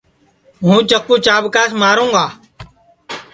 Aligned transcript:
ہوں 0.63 0.79
چکُو 0.89 1.15
چاٻکاس 1.25 1.71
ماروں 1.81 2.09
گا 2.15 2.25